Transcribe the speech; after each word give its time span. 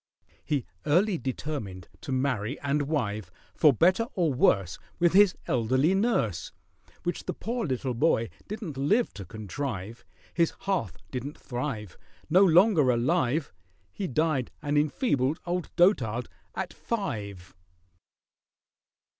He 0.43 0.65
early 0.87 1.19
determined 1.19 1.87
to 2.01 2.11
marry 2.11 2.59
and 2.61 2.87
wive, 2.87 3.29
For 3.53 3.71
better 3.71 4.05
or 4.15 4.33
worse 4.33 4.79
With 4.97 5.13
his 5.13 5.35
elderly 5.45 5.93
nurse— 5.93 6.51
Which 7.03 7.25
the 7.25 7.35
poor 7.35 7.67
little 7.67 7.93
boy 7.93 8.29
didn't 8.47 8.77
live 8.77 9.13
to 9.13 9.25
contrive: 9.25 10.03
His 10.33 10.53
hearth 10.61 10.97
didn't 11.11 11.37
thrive— 11.37 11.99
No 12.31 12.43
longer 12.43 12.89
alive, 12.89 13.53
He 13.91 14.07
died 14.07 14.49
an 14.63 14.75
enfeebled 14.75 15.39
old 15.45 15.69
dotard 15.75 16.27
at 16.55 16.73
five! 16.73 17.55